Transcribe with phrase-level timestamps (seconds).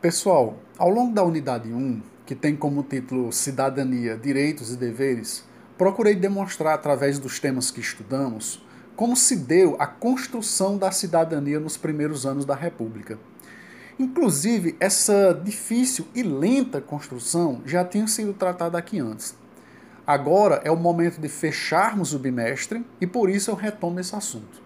[0.00, 5.42] Pessoal, ao longo da unidade 1, que tem como título Cidadania, Direitos e Deveres,
[5.78, 8.62] procurei demonstrar através dos temas que estudamos
[8.94, 13.18] como se deu a construção da cidadania nos primeiros anos da República.
[13.98, 19.34] Inclusive, essa difícil e lenta construção já tinha sido tratada aqui antes.
[20.06, 24.65] Agora é o momento de fecharmos o bimestre e por isso eu retomo esse assunto.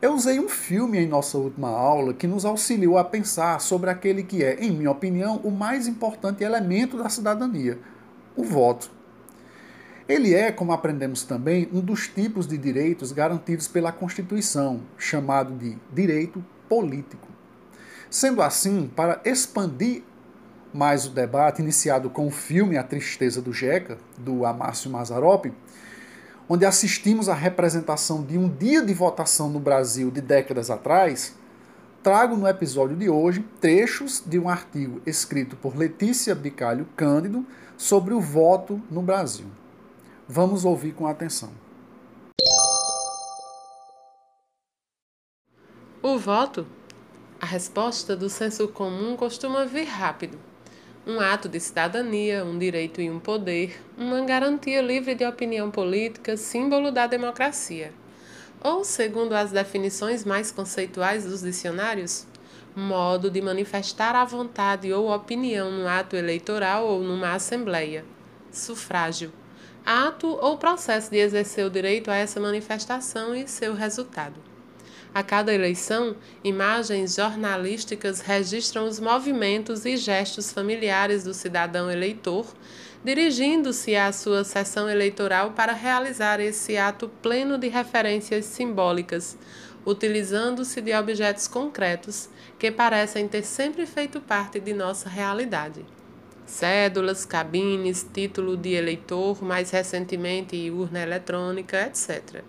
[0.00, 4.22] Eu usei um filme em nossa última aula que nos auxiliou a pensar sobre aquele
[4.22, 7.80] que é, em minha opinião, o mais importante elemento da cidadania:
[8.36, 8.88] o voto.
[10.08, 15.76] Ele é, como aprendemos também, um dos tipos de direitos garantidos pela Constituição, chamado de
[15.92, 17.26] direito político.
[18.08, 20.04] Sendo assim, para expandir
[20.72, 25.46] mais o debate iniciado com o filme A Tristeza do Jeca, do Amácio Mazarop,
[26.48, 31.36] onde assistimos à representação de um dia de votação no Brasil de décadas atrás,
[32.02, 37.44] trago no episódio de hoje trechos de um artigo escrito por Letícia Bicalho Cândido
[37.76, 39.46] sobre o voto no Brasil.
[40.26, 41.50] Vamos ouvir com atenção.
[46.02, 46.66] O voto?
[47.40, 50.47] A resposta do senso comum costuma vir rápido
[51.08, 56.36] um ato de cidadania, um direito e um poder, uma garantia livre de opinião política,
[56.36, 57.94] símbolo da democracia.
[58.60, 62.26] Ou, segundo as definições mais conceituais dos dicionários,
[62.76, 68.04] modo de manifestar a vontade ou opinião no ato eleitoral ou numa assembleia.
[68.52, 69.32] Sufrágio.
[69.86, 74.47] Ato ou processo de exercer o direito a essa manifestação e seu resultado.
[75.14, 82.46] A cada eleição, imagens jornalísticas registram os movimentos e gestos familiares do cidadão eleitor,
[83.02, 89.38] dirigindo-se à sua sessão eleitoral para realizar esse ato pleno de referências simbólicas,
[89.86, 95.84] utilizando-se de objetos concretos que parecem ter sempre feito parte de nossa realidade.
[96.44, 102.42] Cédulas, cabines, título de eleitor, mais recentemente urna eletrônica, etc.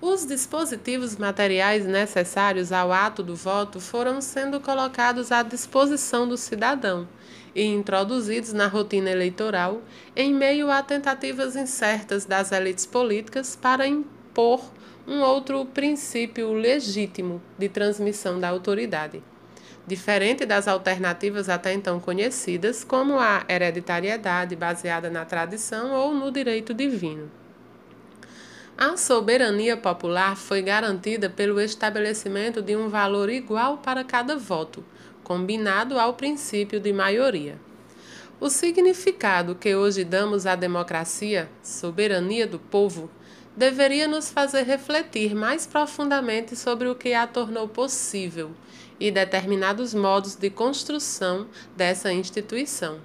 [0.00, 7.08] Os dispositivos materiais necessários ao ato do voto foram sendo colocados à disposição do cidadão
[7.54, 9.80] e introduzidos na rotina eleitoral
[10.14, 14.70] em meio a tentativas incertas das elites políticas para impor
[15.08, 19.22] um outro princípio legítimo de transmissão da autoridade.
[19.86, 26.74] Diferente das alternativas até então conhecidas, como a hereditariedade baseada na tradição ou no direito
[26.74, 27.30] divino.
[28.78, 34.84] A soberania popular foi garantida pelo estabelecimento de um valor igual para cada voto,
[35.24, 37.58] combinado ao princípio de maioria.
[38.38, 43.10] O significado que hoje damos à democracia, soberania do povo,
[43.56, 48.50] deveria nos fazer refletir mais profundamente sobre o que a tornou possível
[49.00, 53.00] e determinados modos de construção dessa instituição.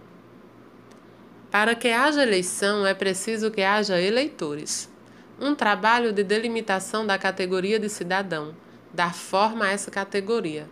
[1.49, 4.91] Para que haja eleição, é preciso que haja eleitores
[5.41, 8.55] um trabalho de delimitação da categoria de cidadão,
[8.93, 10.69] dar forma a essa categoria.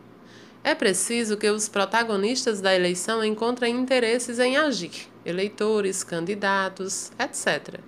[0.64, 7.80] É preciso que os protagonistas da eleição encontrem interesses em agir, eleitores, candidatos, etc.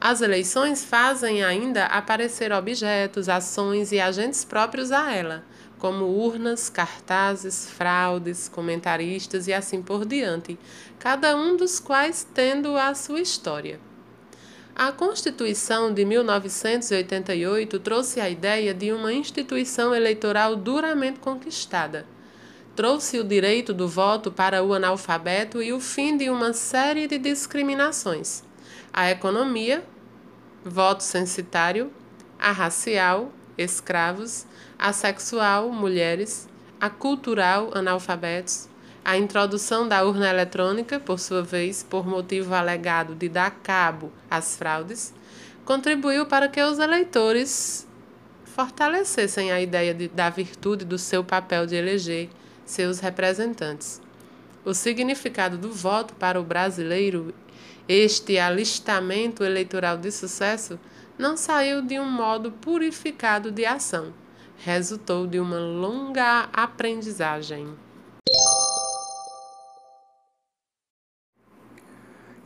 [0.00, 5.44] As eleições fazem ainda aparecer objetos, ações e agentes próprios a ela,
[5.78, 10.56] como urnas, cartazes, fraudes, comentaristas e assim por diante,
[10.98, 13.80] cada um dos quais tendo a sua história.
[14.76, 22.04] A Constituição de 1988 trouxe a ideia de uma instituição eleitoral duramente conquistada.
[22.74, 27.18] Trouxe o direito do voto para o analfabeto e o fim de uma série de
[27.18, 28.42] discriminações.
[28.92, 29.84] A economia,
[30.64, 31.92] voto censitário,
[32.36, 34.44] a racial, escravos,
[34.76, 36.48] a sexual, mulheres,
[36.80, 38.68] a cultural, analfabetos,
[39.04, 44.56] a introdução da urna eletrônica, por sua vez, por motivo alegado de dar cabo às
[44.56, 45.12] fraudes,
[45.64, 47.86] contribuiu para que os eleitores
[48.46, 52.30] fortalecessem a ideia de, da virtude do seu papel de eleger
[52.64, 54.00] seus representantes.
[54.64, 57.34] O significado do voto para o brasileiro,
[57.86, 60.80] este alistamento eleitoral de sucesso,
[61.18, 64.14] não saiu de um modo purificado de ação,
[64.56, 67.83] resultou de uma longa aprendizagem.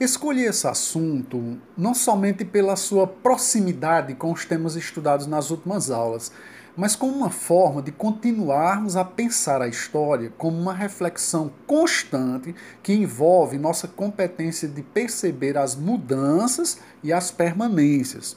[0.00, 6.30] Escolhi esse assunto não somente pela sua proximidade com os temas estudados nas últimas aulas,
[6.76, 12.92] mas como uma forma de continuarmos a pensar a história como uma reflexão constante que
[12.92, 18.36] envolve nossa competência de perceber as mudanças e as permanências,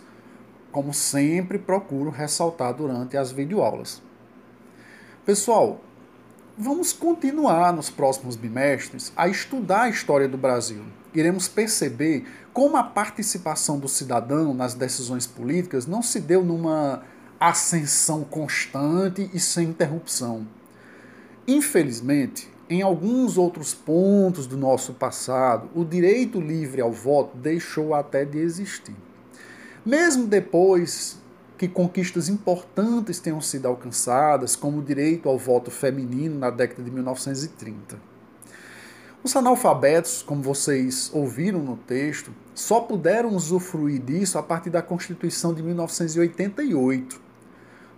[0.72, 4.02] como sempre procuro ressaltar durante as videoaulas.
[5.24, 5.80] Pessoal,
[6.58, 10.84] vamos continuar nos próximos bimestres a estudar a história do Brasil.
[11.14, 17.04] Iremos perceber como a participação do cidadão nas decisões políticas não se deu numa
[17.40, 20.48] ascensão constante e sem interrupção.
[21.48, 28.24] Infelizmente, em alguns outros pontos do nosso passado, o direito livre ao voto deixou até
[28.24, 28.96] de existir.
[29.86, 31.20] Mesmo depois
[31.58, 36.90] que conquistas importantes tenham sido alcançadas, como o direito ao voto feminino na década de
[36.90, 38.11] 1930.
[39.24, 45.54] Os analfabetos, como vocês ouviram no texto, só puderam usufruir disso a partir da Constituição
[45.54, 47.32] de 1988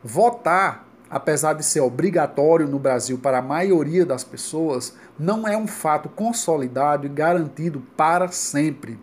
[0.03, 5.65] Votar, apesar de ser obrigatório no Brasil para a maioria das pessoas, não é um
[5.65, 8.99] fato consolidado e garantido para sempre.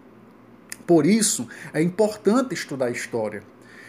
[0.87, 3.43] Por isso, é importante estudar a história,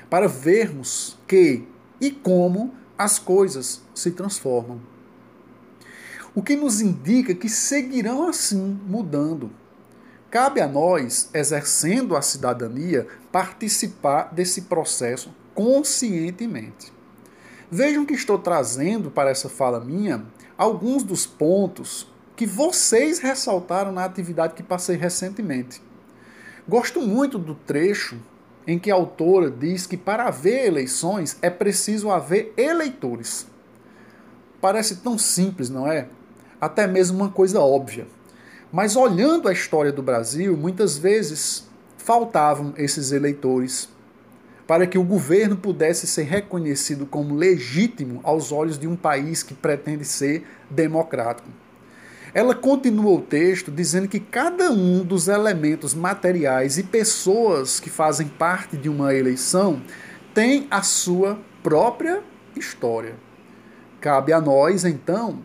[0.09, 1.67] para vermos que
[1.99, 4.79] e como as coisas se transformam.
[6.33, 9.51] O que nos indica que seguirão assim mudando.
[10.29, 16.93] Cabe a nós, exercendo a cidadania, participar desse processo conscientemente.
[17.69, 20.25] Vejam que estou trazendo para essa fala minha
[20.57, 25.81] alguns dos pontos que vocês ressaltaram na atividade que passei recentemente.
[26.65, 28.17] Gosto muito do trecho
[28.65, 33.47] em que a autora diz que para haver eleições é preciso haver eleitores.
[34.61, 36.07] Parece tão simples, não é?
[36.61, 38.07] Até mesmo uma coisa óbvia.
[38.71, 41.67] Mas olhando a história do Brasil, muitas vezes
[41.97, 43.89] faltavam esses eleitores
[44.67, 49.53] para que o governo pudesse ser reconhecido como legítimo aos olhos de um país que
[49.53, 51.49] pretende ser democrático.
[52.33, 58.27] Ela continua o texto dizendo que cada um dos elementos materiais e pessoas que fazem
[58.27, 59.81] parte de uma eleição
[60.33, 62.23] tem a sua própria
[62.55, 63.15] história.
[63.99, 65.39] Cabe a nós, então,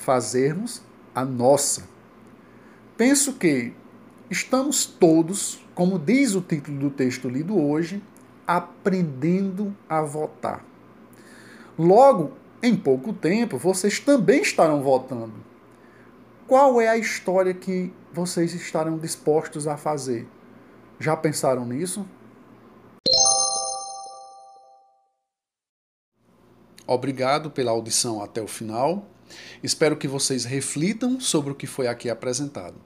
[0.00, 0.82] fazermos
[1.14, 1.88] a nossa.
[2.96, 3.72] Penso que
[4.30, 8.02] estamos todos, como diz o título do texto lido hoje,
[8.46, 10.64] aprendendo a votar.
[11.78, 12.32] Logo,
[12.62, 15.34] em pouco tempo, vocês também estarão votando.
[16.46, 20.26] Qual é a história que vocês estarão dispostos a fazer?
[20.98, 22.06] Já pensaram nisso?
[26.86, 29.06] Obrigado pela audição até o final.
[29.62, 32.76] Espero que vocês reflitam sobre o que foi aqui apresentado.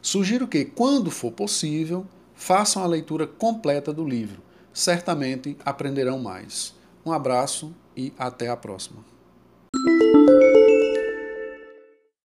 [0.00, 4.46] Sugiro que, quando for possível, façam a leitura completa do livro
[4.76, 6.74] certamente aprenderão mais.
[7.04, 9.02] Um abraço e até a próxima.